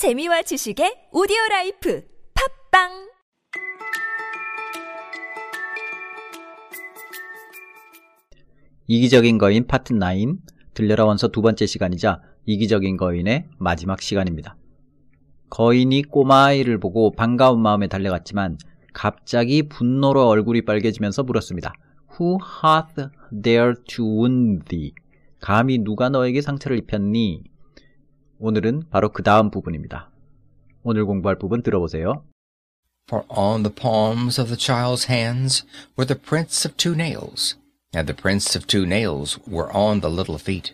재미와 0.00 0.40
지식의 0.40 1.12
오디오 1.12 1.36
라이프 1.50 2.02
팟빵 2.72 2.88
이기적인 8.86 9.36
거인 9.36 9.66
파트 9.66 9.92
9 9.92 10.00
들려라 10.72 11.04
원서 11.04 11.28
두 11.28 11.42
번째 11.42 11.66
시간이자 11.66 12.22
이기적인 12.46 12.96
거인의 12.96 13.48
마지막 13.58 14.00
시간입니다. 14.00 14.56
거인이 15.50 16.04
꼬마아이를 16.04 16.80
보고 16.80 17.12
반가운 17.12 17.60
마음에 17.60 17.86
달려갔지만 17.86 18.56
갑자기 18.94 19.68
분노로 19.68 20.26
얼굴이 20.28 20.62
빨개지면서 20.62 21.24
물었습니다. 21.24 21.74
Who 22.18 22.38
hath 22.64 23.10
dared 23.42 23.82
to 23.94 24.06
wound 24.06 24.64
thee? 24.64 24.94
감히 25.42 25.76
누가 25.76 26.08
너에게 26.08 26.40
상처를 26.40 26.78
입혔니? 26.78 27.49
오늘은 28.39 28.89
바로 28.89 29.11
그 29.11 29.23
다음 29.23 29.49
부분입니다. 29.49 30.09
오늘 30.83 31.05
공부할 31.05 31.37
부분 31.37 31.63
들어보세요. 31.63 32.23
For 33.07 33.25
on 33.29 33.63
the 33.63 33.73
palms 33.73 34.39
of 34.39 34.49
the 34.49 34.57
child's 34.57 35.05
hands 35.09 35.63
were 35.95 36.07
the 36.07 36.19
prints 36.19 36.65
of 36.65 36.75
two 36.77 36.95
nails, 36.95 37.55
and 37.93 38.07
the 38.07 38.19
prints 38.19 38.55
of 38.57 38.65
two 38.67 38.85
nails 38.85 39.39
were 39.47 39.71
on 39.71 40.01
the 40.01 40.09
little 40.09 40.37
feet. 40.37 40.73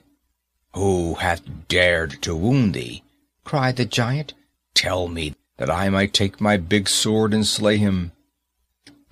Who 0.73 1.15
hath 1.15 1.43
dared 1.67 2.21
to 2.21 2.35
wound 2.35 2.73
thee? 2.73 3.03
cried 3.43 3.75
the 3.75 3.85
giant. 3.85 4.33
Tell 4.73 5.09
me, 5.09 5.35
that 5.57 5.69
I 5.69 5.89
might 5.89 6.13
take 6.13 6.41
my 6.41 6.57
big 6.57 6.87
sword 6.87 7.33
and 7.33 7.45
slay 7.45 7.77
him. 7.77 8.13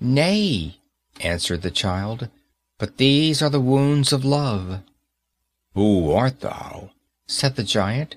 Nay, 0.00 0.78
answered 1.20 1.62
the 1.62 1.70
child, 1.70 2.28
but 2.78 2.96
these 2.96 3.42
are 3.42 3.50
the 3.50 3.60
wounds 3.60 4.12
of 4.12 4.24
love. 4.24 4.80
Who 5.74 6.10
art 6.10 6.40
thou? 6.40 6.90
said 7.28 7.54
the 7.54 7.62
giant, 7.62 8.16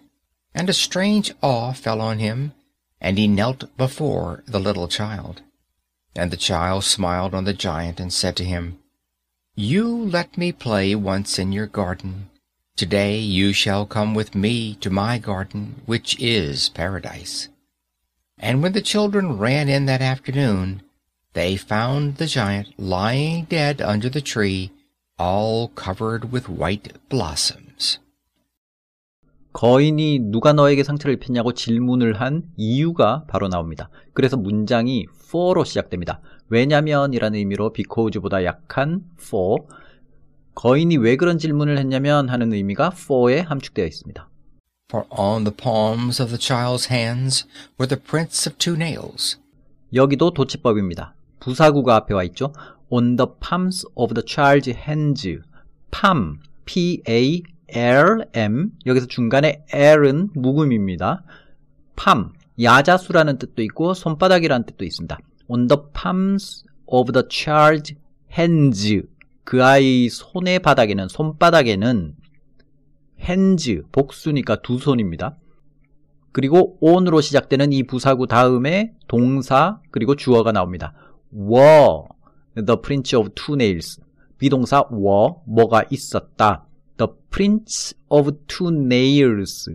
and 0.59 0.69
a 0.69 0.73
strange 0.73 1.33
awe 1.41 1.73
fell 1.73 2.01
on 2.01 2.19
him, 2.19 2.53
and 3.01 3.17
he 3.17 3.29
knelt 3.29 3.77
before 3.77 4.43
the 4.45 4.59
little 4.59 4.89
child. 4.89 5.41
And 6.17 6.33
the 6.33 6.37
child 6.37 6.83
smiled 6.83 7.33
on 7.33 7.45
the 7.45 7.53
giant 7.53 8.01
and 8.01 8.13
said 8.13 8.35
to 8.37 8.45
him, 8.45 8.81
You 9.55 9.87
let 9.89 10.37
me 10.37 10.51
play 10.51 10.97
once 10.97 11.39
in 11.39 11.53
your 11.53 11.69
garden. 11.69 12.29
Today 12.75 13.19
you 13.19 13.53
shall 13.53 13.87
come 13.87 14.15
with 14.15 14.35
me 14.35 14.75
to 14.81 14.91
my 14.91 15.19
garden, 15.19 15.83
which 15.87 16.19
is 16.19 16.71
paradise. 16.71 17.49
And 18.37 18.61
when 18.61 18.73
the 18.73 18.83
children 18.83 19.39
ran 19.39 19.69
in 19.69 19.87
that 19.87 20.03
afternoon, 20.03 20.83
they 21.35 21.57
found 21.57 22.17
the 22.17 22.27
giant 22.27 22.75
lying 22.77 23.45
dead 23.45 23.81
under 23.81 24.09
the 24.09 24.21
tree, 24.21 24.73
all 25.21 25.69
covered 25.69 26.33
with 26.33 26.49
white 26.49 26.95
blossoms. 27.09 28.01
거인이 29.53 30.21
누가 30.31 30.53
너에게 30.53 30.85
상처를 30.85 31.15
입혔냐고 31.15 31.53
질문을 31.53 32.21
한 32.21 32.43
이유가 32.57 33.25
바로 33.29 33.49
나옵니다. 33.49 33.89
그래서 34.13 34.37
문장이 34.37 35.07
for로 35.27 35.65
시작됩니다. 35.65 36.21
왜냐면 36.49 37.13
이라는 37.13 37.39
의미로 37.39 37.73
because보다 37.73 38.45
약한 38.45 39.03
for. 39.21 39.65
거인이 40.55 40.97
왜 40.97 41.17
그런 41.17 41.39
질문을 41.39 41.79
했냐면 41.79 42.29
하는 42.29 42.53
의미가 42.53 42.93
for에 42.95 43.41
함축되어 43.41 43.87
있습니다. 43.87 44.29
For 44.91 45.07
on 45.11 45.45
the 45.45 45.55
palms 45.55 46.23
of 46.23 46.31
the 46.31 46.39
child's 46.39 46.91
hands 46.91 47.47
were 47.79 47.89
the 47.89 48.03
prints 48.03 48.49
of 48.49 48.57
two 48.59 48.75
nails. 48.75 49.39
여기도 49.93 50.33
도치법입니다. 50.33 51.15
부사구가 51.41 51.97
앞에 51.97 52.15
와 52.15 52.25
있죠. 52.25 52.53
On 52.91 53.17
the 53.17 53.29
palms 53.41 53.87
of 53.95 54.15
the 54.15 54.25
child's 54.25 54.75
hands. 54.75 55.41
palm, 55.91 56.41
P-A-L-M. 57.69 58.71
여기서 58.87 59.07
중간에 59.07 59.65
L은 59.73 60.31
묵음입니다. 60.35 61.23
palm, 61.97 62.33
야자수라는 62.61 63.39
뜻도 63.39 63.63
있고 63.63 63.95
손바닥이라는 63.95 64.67
뜻도 64.67 64.85
있습니다. 64.85 65.19
On 65.49 65.67
the 65.67 65.81
palms 65.95 66.65
of 66.87 67.13
the 67.13 67.27
child's 67.29 67.95
hands. 68.37 69.03
그 69.45 69.65
아이 69.65 70.09
손의 70.09 70.61
바닥에는, 70.61 71.09
손바닥에는 71.09 72.15
hands, 73.21 73.83
복수니까 73.93 74.63
두 74.63 74.79
손입니다. 74.79 75.37
그리고 76.33 76.77
on으로 76.81 77.21
시작되는 77.21 77.73
이 77.73 77.83
부사구 77.83 78.27
다음에 78.27 78.95
동사 79.09 79.81
그리고 79.91 80.15
주어가 80.15 80.53
나옵니다. 80.53 80.93
were 81.35 82.05
the 82.55 82.81
prints 82.81 83.15
of 83.17 83.31
two 83.35 83.55
nails. 83.55 84.01
비동사 84.39 84.85
were 84.93 85.35
뭐가 85.47 85.85
있었다. 85.91 86.68
The 86.99 87.09
prints 87.31 87.95
of 88.09 88.31
two 88.47 88.71
nails. 88.71 89.71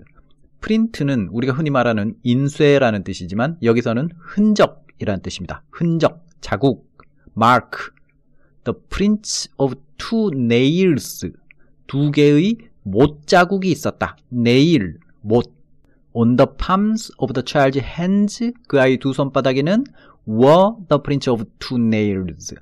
프린트는 0.61 1.29
우리가 1.31 1.53
흔히 1.53 1.69
말하는 1.69 2.15
인쇄라는 2.23 3.03
뜻이지만 3.03 3.57
여기서는 3.63 4.09
흔적이라는 4.17 5.21
뜻입니다. 5.21 5.63
흔적, 5.71 6.25
자국, 6.41 6.87
mark. 7.35 7.91
the 8.63 8.77
prints 8.89 9.49
of 9.57 9.75
two 9.97 10.29
nails. 10.33 11.29
두 11.87 12.11
개의 12.11 12.57
못 12.83 13.25
자국이 13.27 13.71
있었다. 13.71 14.15
nail, 14.31 14.97
못. 15.21 15.51
On 16.15 16.35
the 16.35 16.47
palms 16.57 17.11
of 17.17 17.33
the 17.33 17.43
child's 17.43 17.81
hands, 17.81 18.51
그 18.67 18.79
아이 18.79 18.97
두 18.97 19.13
손바닥에는 19.13 19.83
were 20.27 20.75
the 20.87 21.01
prints 21.01 21.29
of 21.29 21.43
two 21.59 21.77
nails. 21.81 22.53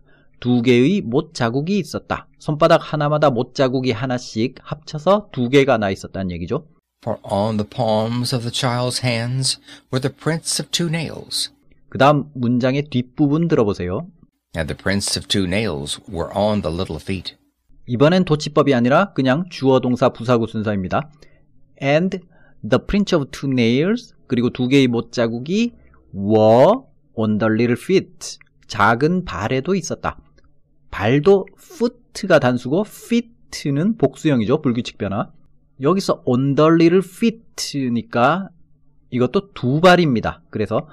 두 0.42 0.62
개의 0.64 1.02
못 1.02 1.34
자국이 1.36 1.78
있었다. 1.78 2.28
손바닥 2.40 2.82
하나마다 2.82 3.30
못 3.30 3.54
자국이 3.54 3.92
하나씩 3.92 4.56
합쳐서 4.62 5.30
두 5.32 5.50
개가 5.50 5.78
나 5.78 5.92
있었다는 5.92 6.32
얘기죠. 6.32 6.68
For 7.06 7.20
on 7.24 7.58
the 7.58 7.70
palms 7.70 8.36
of 8.36 8.44
the 8.44 8.52
child's 8.52 9.04
hands 9.06 9.60
were 9.94 10.02
the 10.02 10.14
prints 10.14 10.62
of 10.62 10.70
two 10.72 10.90
nails, 10.90 11.52
그 11.90 11.98
다음 11.98 12.26
문장의 12.34 12.90
뒷부분 12.90 13.48
들어보세요. 13.48 14.08
and 14.56 14.68
the 14.68 14.78
prints 14.78 15.18
of 15.18 15.28
two 15.28 15.46
nails 15.46 16.02
were 16.10 16.30
on 16.36 16.62
the 16.62 16.76
little 16.76 17.00
feet. 17.00 17.36
이번엔 17.86 18.26
도치법이 18.26 18.74
아니라 18.74 19.14
그냥 19.14 19.46
주어 19.50 19.80
동사 19.80 20.10
부사구 20.10 20.48
순서입니다. 20.48 21.10
And 21.82 22.20
the 22.68 22.80
print 22.86 23.16
of 23.16 23.26
two 23.32 23.52
nails 23.52 24.16
그리고 24.28 24.50
두 24.50 24.68
개의 24.68 24.88
못 24.88 25.12
자국이 25.12 25.74
were 26.16 26.82
on 27.14 27.38
the 27.38 27.52
little 27.52 27.78
feet 27.80 28.40
작은 28.68 29.26
발에도 29.26 29.76
있었다. 29.76 30.18
발도 30.92 31.48
foot가 31.58 32.40
단수고 32.40 32.86
feet는 32.88 33.98
복수형이죠. 33.98 34.62
불규칙 34.62 34.98
변화. 34.98 35.32
여기서 35.82 36.22
on 36.26 36.56
the 36.56 36.70
little 36.70 37.02
feet니까 37.04 38.50
이것도 39.10 39.54
두 39.54 39.82
발입니다. 39.82 40.42
그래서 40.50 40.88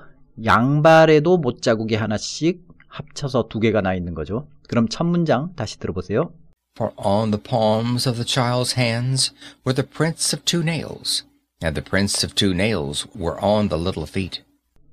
양발에도 0.44 1.38
못 1.38 1.60
자국이 1.62 1.94
하나씩 1.94 2.66
합쳐서 2.88 3.48
두 3.48 3.60
개가 3.60 3.80
나 3.80 3.94
있는 3.94 4.14
거죠. 4.14 4.48
그럼 4.68 4.88
첫 4.88 5.04
문장 5.04 5.52
다시 5.56 5.78
들어보세요. 5.78 6.32
For 6.76 6.92
on 6.96 7.30
the 7.30 7.42
palms 7.42 8.08
of 8.08 8.16
the 8.16 8.24
child's 8.24 8.78
hands 8.78 9.34
were 9.66 9.74
the 9.74 9.86
prints 9.86 10.34
of 10.34 10.44
two 10.44 10.62
nails, 10.62 11.26
and 11.62 11.74
the 11.74 11.84
prints 11.84 12.24
of 12.24 12.34
two 12.34 12.52
nails 12.52 13.06
were 13.18 13.36
on 13.42 13.68
the 13.68 13.82
little 13.82 14.06
feet. 14.06 14.42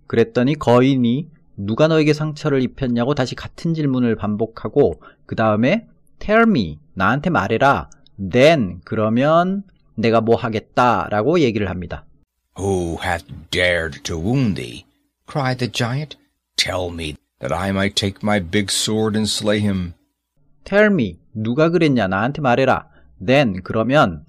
그랬더니 0.08 0.56
거인이 0.56 1.30
누가 1.58 1.88
너에게 1.88 2.14
상처를 2.14 2.62
입혔냐고 2.62 3.16
다시 3.16 3.36
같은 3.36 3.74
질문을 3.74 4.16
반복하고 4.16 5.02
그 5.26 5.36
다음에 5.36 5.88
tell 6.20 6.44
me 6.48 6.80
나한테 6.94 7.30
말해라 7.30 7.90
then 8.32 8.82
그러면 8.86 9.64
내가 9.96 10.22
뭐 10.22 10.36
하겠다라고 10.36 11.40
얘기를 11.40 11.70
합니다. 11.70 12.06
Who 12.58 12.98
hath 13.04 13.26
dared 13.52 14.02
to 14.04 14.18
wound 14.18 14.62
thee? 14.62 14.86
cried 15.28 15.58
the 15.60 15.72
giant. 15.72 16.18
Tell 16.58 16.90
me, 16.92 17.16
that 17.40 17.54
I 17.54 17.70
might 17.72 17.96
take 17.96 18.20
my 18.24 18.40
big 18.40 18.68
sword 18.72 19.18
and 19.18 19.30
slay 19.30 19.60
him. 19.60 19.94
tell 20.64 20.88
me 20.88 21.20
누가 21.34 21.70
그랬냐 21.70 22.08
나한테 22.08 22.42
말해라 22.42 22.88
then 23.26 23.62
그러면 23.64 24.26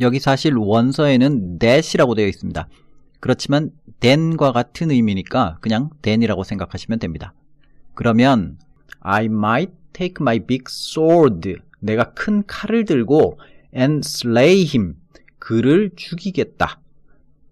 여기 0.00 0.18
사실 0.18 0.54
원서에는 0.56 1.58
that이라고 1.58 2.14
되어 2.14 2.26
있습니다. 2.26 2.68
그렇지만 3.20 3.70
then과 4.00 4.52
같은 4.52 4.90
의미니까 4.90 5.58
그냥 5.60 5.90
then이라고 6.02 6.44
생각하시면 6.44 6.98
됩니다. 6.98 7.34
그러면 7.94 8.58
I 9.00 9.26
might 9.26 9.72
take 9.92 10.16
my 10.20 10.38
big 10.38 10.64
sword 10.68 11.56
내가 11.80 12.12
큰 12.12 12.44
칼을 12.46 12.84
들고 12.84 13.38
and 13.74 14.06
slay 14.06 14.64
him 14.64 14.96
그를 15.38 15.90
죽이겠다. 15.96 16.80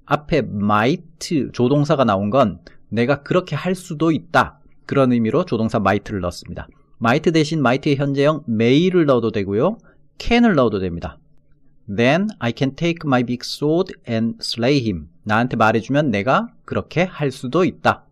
앞에 0.04 0.38
might 0.38 1.50
조동사가 1.52 2.04
나온 2.04 2.30
건 2.30 2.60
내가 2.88 3.22
그렇게 3.22 3.56
할 3.56 3.74
수도 3.74 4.12
있다. 4.12 4.60
그런 4.86 5.12
의미로 5.12 5.44
조동사 5.44 5.78
might를 5.78 6.20
넣었습니다. 6.20 6.68
might 7.00 7.32
대신 7.32 7.58
might의 7.58 7.96
현재형 7.96 8.44
may를 8.48 9.06
넣어도 9.06 9.32
되고요. 9.32 9.78
can을 10.18 10.54
넣어도 10.54 10.78
됩니다. 10.78 11.18
Then 11.88 12.28
I 12.38 12.52
can 12.56 12.74
take 12.74 13.00
my 13.04 13.22
big 13.22 13.40
sword 13.42 13.94
and 14.08 14.38
slay 14.40 14.78
him. 14.78 15.08
나한테 15.26 15.56
말해주면 15.56 16.12
내가 16.12 16.48
그렇게 16.64 17.02
할 17.02 17.32
수도 17.32 17.64
있다. 17.64 18.04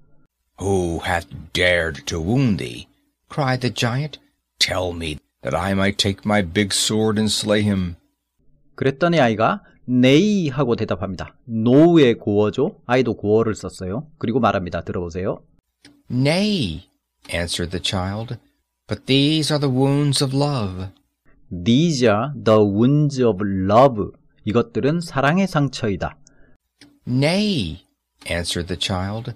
Who 0.60 1.00
hath 1.04 1.28
dared 1.52 2.04
to 2.06 2.20
wound 2.20 2.58
thee? 2.62 2.88
cried 3.32 3.60
the 3.60 3.72
giant. 3.72 4.18
Tell 4.58 4.92
me, 4.92 5.18
that 5.42 5.56
I 5.56 5.72
might 5.72 5.96
take 5.96 6.22
my 6.24 6.42
big 6.42 6.70
sword 6.72 7.18
and 7.18 7.30
slay 7.32 7.62
him. 7.62 7.94
그랬더니 8.74 9.20
아이가 9.20 9.62
nay 9.88 10.48
하고 10.48 10.74
대답합니다. 10.74 11.36
no의 11.48 12.14
고어죠. 12.14 12.80
아이도 12.86 13.14
고어를 13.14 13.54
썼어요. 13.54 14.08
그리고 14.18 14.40
말합니다. 14.40 14.82
들어보세요. 14.82 15.40
Nay, 16.10 16.88
answered 17.32 17.70
the 17.70 17.82
child, 17.82 18.38
but 18.88 19.06
these 19.06 19.52
are 19.54 19.60
the 19.60 19.72
wounds 19.72 20.22
of 20.22 20.36
love. 20.36 20.88
These 21.64 22.08
are 22.08 22.32
the 22.34 22.58
wounds 22.58 23.22
of 23.22 23.38
love. 23.44 24.10
이것들은 24.44 25.00
사랑의 25.00 25.46
상처이다. 25.46 26.16
Nay, 27.11 27.81
answered 28.27 28.67
the 28.67 28.77
child, 28.77 29.33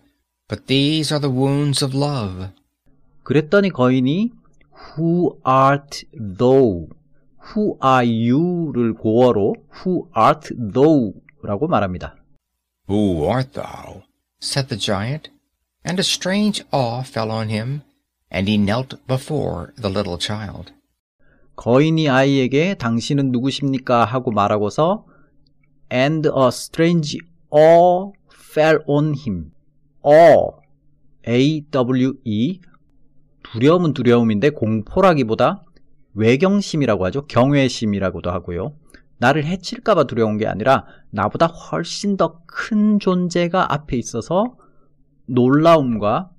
but 0.48 0.68
these 0.68 1.12
are 1.12 1.19
the 1.19 1.31
wounds 1.31 1.81
of 1.81 1.95
love. 1.95 2.51
그랬더니 3.24 3.72
거인이 3.72 4.31
Who 4.95 5.40
art 5.44 6.04
thou? 6.13 6.88
Who 7.50 7.78
are 7.81 8.06
you를 8.06 8.94
고어로 8.94 9.56
Who 9.81 10.07
art 10.13 10.54
thou? 10.56 11.13
라고 11.42 11.68
말합니다. 11.68 12.16
Who 12.88 13.25
art 13.28 13.54
thou? 13.54 14.04
said 14.40 14.68
the 14.68 14.78
giant, 14.78 15.31
and 15.84 16.00
a 16.00 16.04
strange 16.04 16.63
awe 16.72 17.01
fell 17.01 17.31
on 17.31 17.50
him, 17.50 17.81
and 18.31 18.48
he 18.48 18.57
knelt 18.57 18.98
before 19.07 19.74
the 19.81 19.90
little 19.90 20.19
child. 20.19 20.72
거인이 21.56 22.07
아이에게 22.07 22.75
당신은 22.75 23.31
누구십니까? 23.31 24.06
하고 24.06 24.30
말하고서 24.30 25.07
and 25.92 26.28
a 26.30 26.48
strange 26.50 27.18
awe 27.50 28.12
fell 28.33 28.79
on 28.87 29.15
him. 29.15 29.50
awe, 30.05 30.53
A-W-E, 31.27 32.61
두려움은 33.43 33.95
두려움인데 33.95 34.50
공포라기보다 34.50 35.65
외경심이라고 36.15 37.05
하죠. 37.06 37.27
경외심이라고도 37.27 38.31
하고요. 38.31 38.75
나를 39.19 39.45
해칠까봐 39.45 40.05
두려운 40.05 40.37
게 40.39 40.47
아니라 40.47 40.87
나보다 41.11 41.47
훨씬 41.47 42.17
더 42.17 42.41
큰 42.47 42.99
존재가 42.99 43.73
앞에 43.73 43.97
있어서 43.97 44.56
놀라움과 45.27 46.31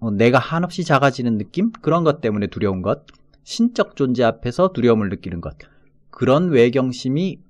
어, 0.00 0.10
내가 0.10 0.38
한없이 0.38 0.84
작아지는 0.84 1.38
느낌? 1.38 1.72
그런 1.72 2.04
것 2.04 2.20
때문에 2.20 2.48
두려운 2.48 2.82
것. 2.82 3.06
신적 3.44 3.96
존재 3.96 4.22
앞에서 4.24 4.72
두려움을 4.72 5.08
느끼는 5.08 5.40
것. 5.40 5.56
그런 6.10 6.50
외경심이 6.50 7.40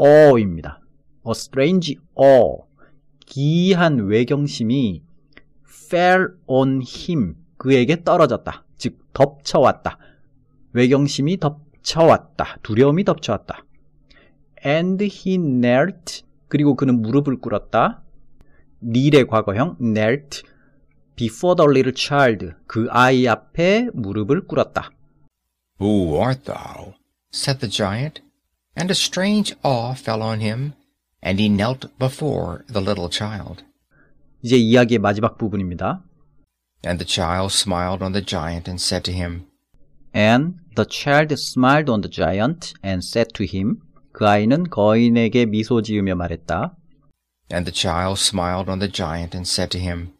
awe입니다. 0.00 0.80
A 1.26 1.30
strange 1.30 1.96
awe. 2.18 2.64
기이한 3.26 4.06
외경심이 4.06 5.02
fell 5.64 6.28
on 6.46 6.82
him. 6.82 7.36
그에게 7.56 8.04
떨어졌다. 8.04 8.64
즉, 8.76 8.98
덮쳐왔다. 9.12 9.98
외경심이 10.72 11.38
덮쳐왔다. 11.38 12.58
두려움이 12.62 13.04
덮쳐왔다. 13.04 13.64
And 14.64 15.04
he 15.04 15.38
knelt. 15.38 16.22
그리고 16.48 16.76
그는 16.76 17.02
무릎을 17.02 17.38
꿇었다. 17.40 18.02
kneel의 18.82 19.26
과거형 19.26 19.78
knelt. 19.78 20.42
before 21.16 21.56
the 21.56 21.68
little 21.68 21.94
child. 21.96 22.52
그 22.66 22.86
아이 22.90 23.26
앞에 23.26 23.88
무릎을 23.94 24.46
꿇었다. 24.46 24.90
Who 25.80 26.20
art 26.20 26.44
thou? 26.44 26.94
said 27.32 27.60
the 27.60 27.70
giant, 27.70 28.22
and 28.76 28.90
a 28.90 28.94
strange 28.94 29.54
awe 29.62 29.94
fell 29.94 30.22
on 30.22 30.40
him, 30.40 30.72
and 31.25 31.39
he 31.39 31.49
knelt 31.49 31.87
before 31.99 32.65
the 32.67 32.81
little 32.81 33.09
child. 33.09 33.63
이제 34.43 34.57
이야기의 34.57 34.99
마지막 34.99 35.37
부분입니다. 35.37 36.03
And 36.85 36.97
the 36.97 37.07
child 37.07 37.53
smiled 37.53 38.03
on 38.03 38.13
the 38.13 38.25
giant 38.25 38.69
and 38.69 38.81
said 38.81 39.03
to 39.03 39.13
him, 39.13 39.45
And 40.13 40.55
the 40.75 40.87
child 40.89 41.33
smiled 41.33 41.91
on 41.91 42.01
the 42.01 42.09
giant 42.09 42.73
and 42.83 43.05
said 43.05 43.29
to 43.35 43.45
him. 43.45 43.79
그 44.11 44.27
아이는 44.27 44.69
거인에게 44.69 45.45
미소 45.45 45.81
지으며 45.81 46.15
말했다. 46.15 46.75
And 47.53 47.69
the 47.69 47.73
child 47.73 48.19
smiled 48.19 48.69
on 48.69 48.79
the 48.79 48.91
giant 48.91 49.35
and 49.35 49.47
said 49.47 49.69
to 49.71 49.79
him, 49.79 50.13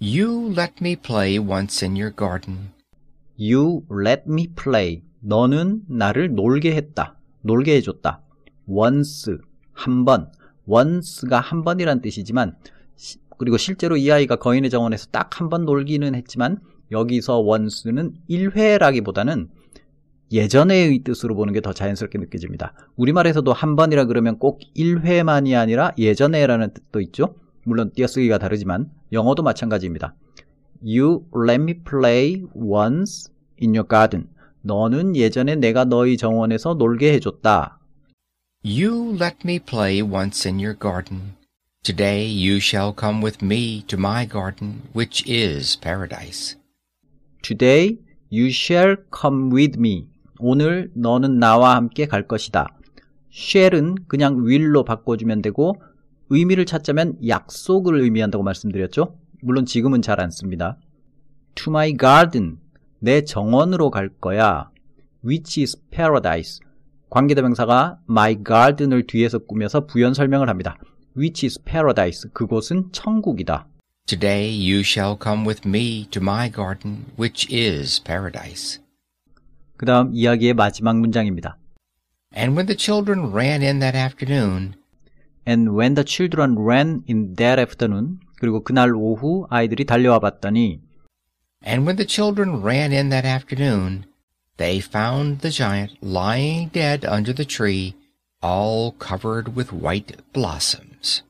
You 0.00 0.52
let 0.52 0.74
me 0.80 0.96
play 0.96 1.38
once 1.38 1.84
in 1.84 1.96
your 1.96 2.14
garden. 2.14 2.72
You 3.36 3.82
let 3.90 4.22
me 4.26 4.46
play. 4.46 5.02
너는 5.22 5.82
나를 5.88 6.34
놀게 6.34 6.74
했다. 6.74 7.18
놀게 7.42 7.76
해줬다. 7.76 8.22
once, 8.66 9.30
한 9.75 10.03
번. 10.05 10.31
once가 10.65 11.39
한 11.39 11.63
번이란 11.63 12.01
뜻이지만, 12.01 12.55
시- 12.95 13.19
그리고 13.37 13.57
실제로 13.57 13.95
이 13.97 14.09
아이가 14.11 14.37
거인의 14.37 14.69
정원에서 14.71 15.07
딱 15.11 15.39
한 15.39 15.49
번 15.49 15.65
놀기는 15.65 16.15
했지만, 16.15 16.57
여기서 16.91 17.39
once는 17.41 18.13
1회라기보다는 18.29 19.49
예전의 20.31 20.99
뜻으로 21.03 21.35
보는 21.35 21.53
게 21.53 21.61
더 21.61 21.71
자연스럽게 21.73 22.17
느껴집니다. 22.17 22.73
우리말에서도 22.95 23.51
한 23.53 23.75
번이라 23.75 24.05
그러면 24.05 24.39
꼭 24.39 24.59
1회만이 24.75 25.55
아니라 25.57 25.91
예전에라는 25.97 26.73
뜻도 26.73 26.99
있죠. 27.01 27.35
물론 27.63 27.91
띄어쓰기가 27.93 28.37
다르지만 28.37 28.89
영어도 29.11 29.43
마찬가지입니다. 29.43 30.15
You 30.83 31.23
let 31.47 31.61
me 31.61 31.75
play 31.83 32.43
once 32.55 33.31
in 33.61 33.75
your 33.75 33.87
garden. 33.87 34.27
너는 34.61 35.15
예전에 35.15 35.55
내가 35.55 35.85
너희 35.85 36.17
정원에서 36.17 36.73
놀게 36.75 37.13
해줬다. 37.13 37.79
You 38.67 39.15
let 39.15 39.45
me 39.45 39.59
play 39.59 40.01
once 40.01 40.43
in 40.43 40.57
your 40.57 40.73
garden. 40.73 41.37
Today 41.83 42.25
you 42.25 42.59
shall 42.59 42.93
come 42.93 43.21
with 43.21 43.43
me 43.43 43.83
to 43.83 43.95
my 43.95 44.25
garden, 44.25 44.89
which 44.91 45.23
is 45.27 45.75
paradise. 45.75 46.55
Today 47.43 47.99
you 48.31 48.47
shall 48.49 48.95
come 49.15 49.53
with 49.53 49.77
me. 49.77 50.07
오늘 50.39 50.89
너는 50.95 51.37
나와 51.37 51.75
함께 51.75 52.07
갈 52.07 52.27
것이다. 52.27 52.75
shall은 53.29 54.07
그냥 54.07 54.43
will로 54.43 54.83
바꿔주면 54.83 55.43
되고 55.43 55.79
의미를 56.31 56.65
찾자면 56.65 57.19
약속을 57.27 58.01
의미한다고 58.01 58.43
말씀드렸죠. 58.43 59.15
물론 59.43 59.67
지금은 59.67 60.01
잘 60.01 60.19
안 60.19 60.31
씁니다. 60.31 60.79
To 61.53 61.69
my 61.69 61.95
garden. 61.95 62.57
내 62.97 63.23
정원으로 63.23 63.91
갈 63.91 64.09
거야. 64.09 64.71
Which 65.23 65.61
is 65.61 65.79
paradise. 65.91 66.64
관계대명사가 67.15 67.99
my 68.09 68.43
garden을 68.45 69.07
뒤에서 69.07 69.37
꾸며서 69.37 69.85
부연 69.85 70.13
설명을 70.13 70.49
합니다. 70.49 70.77
Which 71.15 71.45
is 71.45 71.63
paradise. 71.63 72.29
그곳은 72.33 72.91
천국이다. 72.91 73.67
Today 74.05 74.51
you 74.51 74.81
shall 74.81 75.15
come 75.23 75.47
with 75.47 75.65
me 75.65 76.07
to 76.09 76.21
my 76.21 76.51
garden, 76.51 77.05
which 77.17 77.47
is 77.55 78.03
paradise. 78.03 78.81
그 79.77 79.85
다음 79.85 80.11
이야기의 80.13 80.55
마지막 80.55 80.99
문장입니다. 80.99 81.57
And 82.35 82.53
when 82.53 82.65
the 82.65 82.75
children 82.77 83.31
ran 83.31 83.61
in 83.61 83.79
that 83.79 83.97
afternoon, 83.97 84.73
And 85.47 85.69
when 85.69 85.95
the 85.95 86.03
children 86.03 86.57
ran 86.57 87.03
in 87.07 87.35
that 87.35 87.61
afternoon, 87.61 88.19
그리고 88.41 88.61
그날 88.61 88.93
오후 88.93 89.47
아이들이 89.49 89.85
달려와 89.85 90.19
봤더니 90.19 90.81
and 91.65 91.87
when 91.87 91.95
the 91.95 92.05
children 92.05 92.61
ran 92.61 92.91
in 92.91 93.07
that 93.07 93.25
afternoon, 93.25 94.03
they 94.57 94.79
found 94.79 95.39
the 95.39 95.49
giant 95.49 95.91
lying 96.01 96.69
dead 96.69 97.05
under 97.05 97.33
the 97.33 97.45
tree, 97.45 97.95
all 98.41 98.91
covered 98.99 99.55
with 99.55 99.73
white 99.73 100.21
blossoms. 100.33 101.23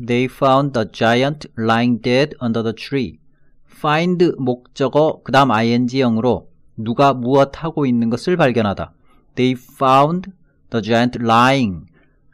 they 0.00 0.26
found 0.26 0.72
the 0.72 0.86
giant 0.90 1.46
lying 1.56 1.98
dead 1.98 2.34
under 2.40 2.62
the 2.62 2.72
tree. 2.72 3.18
find 3.66 4.32
목적어 4.38 5.20
그 5.22 5.32
다음 5.32 5.50
ing형으로 5.50 6.48
누가 6.76 7.12
무엇 7.12 7.62
하고 7.62 7.84
있는 7.86 8.08
것을 8.08 8.36
발견하다. 8.36 8.92
They 9.34 9.52
found 9.52 10.30
the 10.70 10.82
giant 10.82 11.18
lying. 11.20 11.86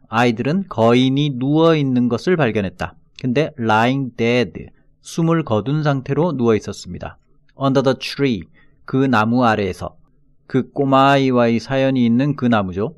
아이들은 0.09 0.67
거인이 0.69 1.31
누워 1.39 1.75
있는 1.75 2.09
것을 2.09 2.37
발견했다. 2.37 2.95
근데 3.21 3.51
lying 3.59 4.17
dead. 4.17 4.67
숨을 5.01 5.45
거둔 5.45 5.83
상태로 5.83 6.37
누워 6.37 6.55
있었습니다. 6.55 7.19
under 7.61 7.83
the 7.83 7.97
tree. 7.99 8.43
그 8.87 8.97
나무 8.97 9.45
아래에서. 9.45 9.97
그 10.47 10.71
꼬마아이와의 10.71 11.61
사연이 11.61 12.07
있는 12.07 12.37
그 12.37 12.47
나무죠. 12.47 12.97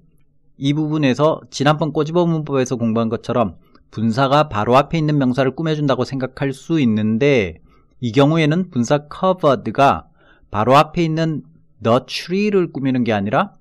이 0.58 0.74
부분에서 0.74 1.40
지난번 1.50 1.92
꼬집어 1.92 2.26
문법에서 2.26 2.76
공부한 2.76 3.08
것처럼 3.08 3.56
분사가 3.90 4.48
바로 4.48 4.76
앞에 4.76 4.98
있는 4.98 5.18
명사를 5.18 5.50
꾸며준다고 5.56 6.04
생각할 6.04 6.52
수 6.52 6.78
있는데 6.80 7.58
이 8.00 8.12
경우에는 8.12 8.70
분사 8.70 9.06
covered가 9.10 10.08
바로 10.50 10.76
앞에 10.76 11.02
있는 11.02 11.42
the 11.82 12.00
tree를 12.06 12.70
꾸미는 12.70 13.02
게 13.04 13.12
아니라 13.12 13.54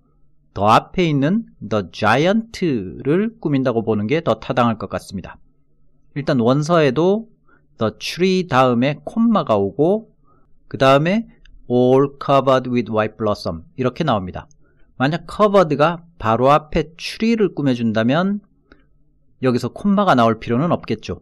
더 0.53 0.67
앞에 0.67 1.07
있는 1.07 1.45
the 1.69 1.85
giant를 1.91 3.37
꾸민다고 3.39 3.83
보는 3.83 4.07
게 4.07 4.21
더 4.21 4.39
타당할 4.39 4.77
것 4.77 4.89
같습니다. 4.89 5.37
일단 6.15 6.39
원서에도 6.39 7.29
the 7.77 7.93
tree 7.99 8.47
다음에 8.47 8.99
콤마가 9.05 9.55
오고 9.55 10.11
그 10.67 10.77
다음에 10.77 11.27
all 11.69 12.09
covered 12.23 12.69
with 12.69 12.91
white 12.91 13.17
blossom 13.17 13.63
이렇게 13.75 14.03
나옵니다. 14.03 14.47
만약 14.97 15.25
covered가 15.29 16.03
바로 16.17 16.51
앞에 16.51 16.95
tree를 16.95 17.53
꾸며준다면 17.53 18.39
여기서 19.43 19.69
콤마가 19.69 20.15
나올 20.15 20.39
필요는 20.39 20.71
없겠죠. 20.71 21.21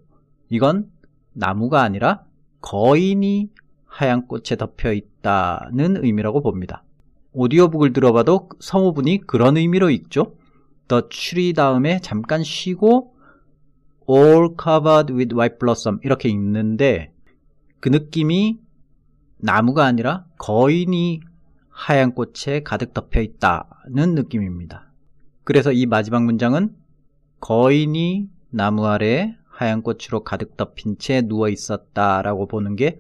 이건 0.50 0.90
나무가 1.34 1.82
아니라 1.82 2.24
거인이 2.62 3.50
하얀 3.86 4.28
꽃에 4.28 4.58
덮여 4.58 4.94
있다는 4.94 6.04
의미라고 6.04 6.42
봅니다. 6.42 6.84
오디오북을 7.34 7.92
들어봐도 7.92 8.50
성우분이 8.60 9.28
그런 9.28 9.58
의미로 9.58 9.90
읽죠. 9.90 10.36
the 10.88 11.04
tree 11.10 11.54
다음에 11.54 12.00
잠깐 12.00 12.44
쉬고 12.44 13.14
all 14.10 14.50
covered 14.62 15.14
with 15.14 15.36
white 15.36 15.58
blossom 15.60 16.00
이렇게 16.04 16.30
읽는데 16.30 17.12
그 17.80 17.90
느낌이 17.90 18.60
나무가 19.38 19.86
아니라 19.86 20.26
거인이 20.38 21.22
하얀 21.70 22.14
꽃에 22.14 22.64
가득 22.64 22.94
덮여 22.94 23.22
있다는 23.22 24.16
느낌입니다. 24.16 24.92
그래서 25.44 25.72
이 25.72 25.86
마지막 25.86 26.24
문장은 26.24 26.76
거인이 27.42 28.30
나무 28.50 28.86
아래 28.88 29.36
하얀 29.48 29.82
꽃으로 29.82 30.24
가득 30.24 30.58
덮인 30.58 30.98
채 30.98 31.22
누워 31.22 31.50
있었다라고 31.50 32.48
보는 32.48 32.76
게 32.76 33.00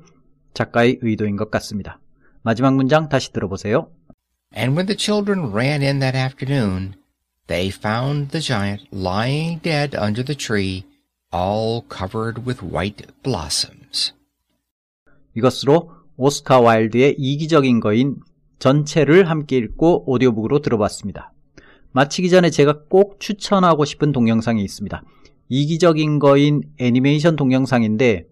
작가의 0.53 0.99
의도인 1.01 1.35
것 1.35 1.49
같습니다. 1.51 1.99
마지막 2.41 2.75
문장 2.75 3.09
다시 3.09 3.31
들어보세요. 3.33 3.89
And 4.55 4.75
when 4.77 4.85
the 4.85 4.97
children 4.97 5.51
ran 5.51 5.81
in 5.81 5.99
that 5.99 6.17
afternoon, 6.17 6.95
they 7.47 7.69
found 7.69 8.29
the 8.29 8.41
giant 8.41 8.87
lying 8.91 9.61
dead 9.61 9.97
under 9.97 10.23
the 10.23 10.37
tree, 10.37 10.85
all 11.33 11.81
covered 11.89 12.45
with 12.45 12.63
white 12.63 13.05
blossoms. 13.23 14.13
이것으로 15.35 15.91
오스카 16.17 16.61
와일드의 16.61 17.15
이기적인 17.17 17.79
거인 17.79 18.17
전체를 18.59 19.29
함께 19.29 19.57
읽고 19.57 20.09
오디오북으로 20.09 20.59
들어봤습니다. 20.59 21.33
마치기 21.91 22.29
전에 22.29 22.49
제가 22.49 22.83
꼭 22.89 23.19
추천하고 23.19 23.85
싶은 23.85 24.11
동영상이 24.11 24.63
있습니다. 24.63 25.03
이기적인 25.49 26.19
거인 26.19 26.63
애니메이션 26.77 27.35
동영상인데 27.35 28.27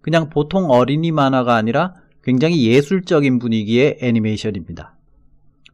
그냥 0.00 0.28
보통 0.28 0.70
어린이 0.70 1.12
만화가 1.12 1.54
아니라 1.54 1.94
굉장히 2.22 2.66
예술적인 2.66 3.38
분위기의 3.38 3.98
애니메이션입니다. 4.00 4.96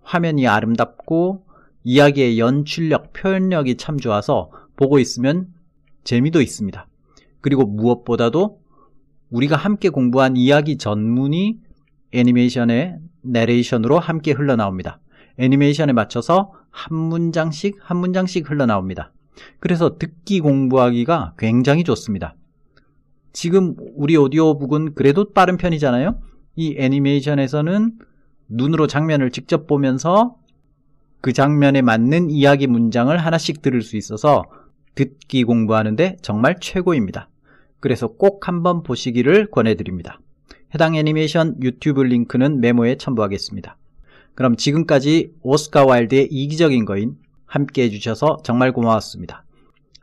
화면이 0.03 0.47
아름답고 0.47 1.45
이야기의 1.85 2.39
연출력, 2.39 3.13
표현력이 3.13 3.77
참 3.77 3.99
좋아서 3.99 4.51
보고 4.77 4.99
있으면 4.99 5.49
재미도 6.05 6.41
있습니다. 6.41 6.87
그리고 7.41 7.65
무엇보다도 7.65 8.62
우리가 9.33 9.57
함께 9.57 9.89
공부한 9.89 10.37
이야기 10.37 10.77
전문이 10.77 11.59
애니메이션의 12.13 12.99
내레이션으로 13.23 13.99
함께 13.99 14.33
흘러나옵니다. 14.33 15.01
애니메이션에 15.39 15.93
맞춰서 15.93 16.53
한 16.71 16.97
문장씩 16.97 17.79
한 17.81 17.97
문장씩 17.97 18.49
흘러나옵니다. 18.49 19.13
그래서 19.59 19.97
듣기 19.97 20.41
공부하기가 20.41 21.35
굉장히 21.39 21.83
좋습니다. 21.83 22.35
지금 23.33 23.75
우리 23.97 24.17
오디오북은 24.17 24.95
그래도 24.95 25.33
빠른 25.33 25.57
편이잖아요? 25.57 26.21
이 26.57 26.77
애니메이션에서는 26.79 27.93
눈으로 28.49 28.87
장면을 28.87 29.31
직접 29.31 29.67
보면서 29.67 30.37
그 31.23 31.33
장면에 31.33 31.81
맞는 31.81 32.29
이야기 32.29 32.67
문장을 32.67 33.17
하나씩 33.17 33.63
들을 33.63 33.81
수 33.81 33.97
있어서 33.97 34.45
듣기 34.95 35.45
공부하는데 35.45 36.19
정말 36.21 36.57
최고입니다. 36.61 37.31
그래서 37.83 38.07
꼭 38.07 38.47
한번 38.47 38.85
보시기를 38.85 39.51
권해드립니다. 39.51 40.21
해당 40.73 40.95
애니메이션 40.95 41.61
유튜브 41.61 42.03
링크는 42.03 42.61
메모에 42.61 42.97
첨부하겠습니다. 42.97 43.77
그럼 44.37 44.57
지금까지 44.57 45.33
오스카 45.43 45.85
와일드의 45.85 46.29
이기적인 46.31 46.85
거인 46.85 47.17
함께 47.45 47.83
해주셔서 47.83 48.39
정말 48.45 48.73
고마웠습니다. 48.73 49.45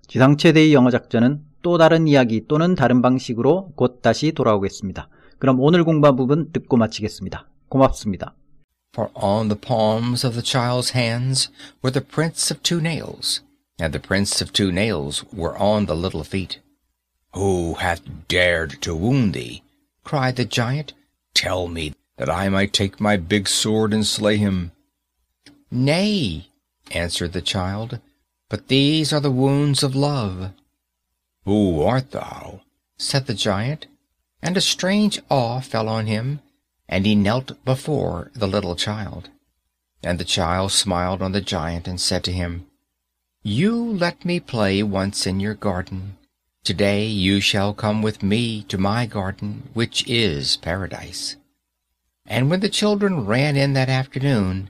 지상 0.08 0.36
최대의 0.36 0.74
영어 0.74 0.90
작전은 0.92 1.40
또 1.62 1.78
다른 1.78 2.06
이야기 2.06 2.46
또는 2.50 2.76
다른 2.76 3.02
방식으로 3.02 3.72
곧 3.76 4.02
다시 4.02 4.34
돌아오겠습니다. 4.34 5.08
그럼 5.40 5.62
오늘 5.62 5.86
공부한 5.86 6.18
부분 6.18 6.52
듣고 6.52 6.76
마치겠습니다. 6.76 7.48
고맙습니다. 7.70 8.36
For 8.94 9.10
on 9.16 9.48
the 9.48 9.60
palms 9.60 10.26
of 10.26 10.36
the 10.36 10.44
child's 10.44 10.94
hands 10.94 11.50
were 11.82 11.94
the 11.94 12.06
prints 12.06 12.54
of 12.54 12.62
two 12.62 12.82
nails, 12.82 13.42
and 13.80 13.98
the 13.98 14.06
prints 14.06 14.44
of 14.44 14.52
two 14.52 14.70
nails 14.70 15.24
were 15.34 15.56
on 15.58 15.86
the 15.86 15.98
little 15.98 16.26
feet. 16.26 16.60
Who 17.34 17.76
hath 17.76 18.28
dared 18.28 18.82
to 18.82 18.96
wound 18.96 19.34
thee? 19.34 19.64
cried 20.04 20.36
the 20.36 20.46
giant. 20.46 20.94
Tell 21.34 21.68
me, 21.68 21.94
that 22.18 22.30
I 22.30 22.50
might 22.50 22.74
take 22.74 23.00
my 23.00 23.16
big 23.16 23.48
sword 23.48 23.94
and 23.94 24.06
slay 24.06 24.38
him. 24.38 24.72
Nay, 25.72 26.50
answered 26.92 27.34
the 27.34 27.42
child, 27.42 28.00
but 28.50 28.68
these 28.68 29.14
are 29.14 29.22
the 29.22 29.32
wounds 29.32 29.84
of 29.84 29.96
love. 29.96 30.52
Who 31.46 31.82
art 31.82 32.12
thou? 32.12 32.62
said 32.98 33.28
the 33.28 33.34
giant, 33.34 33.88
and 34.42 34.58
a 34.58 34.62
strange 34.62 35.20
awe 35.30 35.62
fell 35.62 35.88
on 35.88 36.08
him, 36.08 36.42
and 36.90 37.06
he 37.06 37.16
knelt 37.16 37.64
before 37.64 38.32
the 38.34 38.48
little 38.48 38.76
child. 38.76 39.30
And 40.04 40.20
the 40.20 40.26
child 40.26 40.72
smiled 40.72 41.22
on 41.22 41.32
the 41.32 41.42
giant 41.42 41.88
and 41.88 42.02
said 42.02 42.24
to 42.26 42.34
him, 42.34 42.66
You 43.44 43.76
let 43.76 44.26
me 44.26 44.40
play 44.40 44.84
once 44.84 45.26
in 45.26 45.40
your 45.40 45.54
garden. 45.54 46.18
Today 46.70 47.08
you 47.08 47.42
shall 47.42 47.74
come 47.74 48.04
with 48.04 48.22
me 48.22 48.62
to 48.66 48.78
my 48.78 49.08
garden, 49.08 49.70
which 49.74 50.08
is 50.08 50.58
paradise. 50.58 51.36
And 52.28 52.48
when 52.48 52.60
the 52.60 52.70
children 52.70 53.26
ran 53.26 53.58
in 53.58 53.74
that 53.74 53.90
afternoon, 53.90 54.70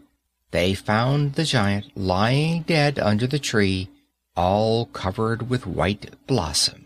they 0.51 0.74
found 0.75 1.34
the 1.34 1.44
giant 1.44 1.91
lying 1.98 2.62
dead 2.62 3.00
under 3.00 3.27
the 3.27 3.38
tree, 3.38 3.89
all 4.34 4.86
covered 4.86 5.50
with 5.50 5.68
white 5.68 6.15
blossom. 6.25 6.78